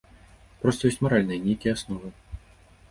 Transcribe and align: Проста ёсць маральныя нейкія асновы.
Проста 0.63 0.89
ёсць 0.91 0.99
маральныя 1.05 1.39
нейкія 1.47 1.77
асновы. 1.81 2.07